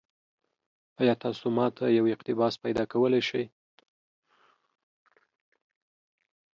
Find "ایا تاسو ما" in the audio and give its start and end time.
1.01-1.65